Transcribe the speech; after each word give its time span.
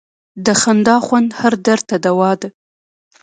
د 0.45 0.47
خندا 0.61 0.95
خوند 1.05 1.29
هر 1.39 1.53
درد 1.65 1.83
ته 1.89 1.97
دوا 2.05 2.31
ده. 2.41 2.47